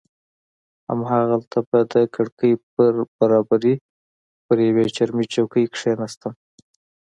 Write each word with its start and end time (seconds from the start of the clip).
همالته 0.87 1.59
به 1.69 1.79
د 1.93 1.95
کړکۍ 2.15 2.53
پر 2.73 2.93
برابري 3.17 3.75
پر 4.45 4.57
یوې 4.67 4.85
چرمي 4.95 5.25
چوکۍ 5.33 5.65
کښېناستم. 5.73 6.33